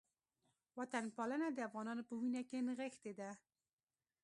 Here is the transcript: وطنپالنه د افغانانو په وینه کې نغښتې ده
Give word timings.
وطنپالنه 0.77 1.47
د 1.51 1.59
افغانانو 1.67 2.03
په 2.09 2.13
وینه 2.21 2.41
کې 2.49 2.65
نغښتې 2.67 3.11
ده 3.19 3.29